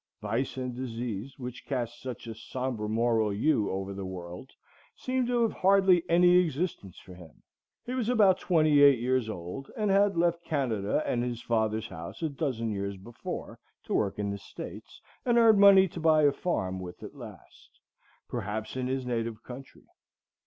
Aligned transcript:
Vice 0.19 0.57
and 0.57 0.75
disease, 0.75 1.37
which 1.37 1.63
cast 1.63 2.01
such 2.01 2.25
a 2.25 2.33
sombre 2.33 2.89
moral 2.89 3.29
hue 3.29 3.69
over 3.69 3.93
the 3.93 4.03
world, 4.03 4.49
seemed 4.95 5.27
to 5.27 5.43
have 5.43 5.53
hardly 5.53 6.01
any 6.09 6.37
existence 6.37 6.97
for 6.97 7.13
him. 7.13 7.43
He 7.85 7.93
was 7.93 8.09
about 8.09 8.39
twenty 8.39 8.81
eight 8.81 8.97
years 8.97 9.29
old, 9.29 9.69
and 9.77 9.91
had 9.91 10.17
left 10.17 10.43
Canada 10.43 11.03
and 11.05 11.23
his 11.23 11.43
father's 11.43 11.87
house 11.89 12.23
a 12.23 12.29
dozen 12.29 12.71
years 12.71 12.97
before 12.97 13.59
to 13.83 13.93
work 13.93 14.17
in 14.17 14.31
the 14.31 14.39
States, 14.39 14.99
and 15.23 15.37
earn 15.37 15.59
money 15.59 15.87
to 15.89 15.99
buy 15.99 16.23
a 16.23 16.31
farm 16.31 16.79
with 16.79 17.03
at 17.03 17.13
last, 17.13 17.79
perhaps 18.27 18.75
in 18.75 18.87
his 18.87 19.05
native 19.05 19.43
country. 19.43 19.85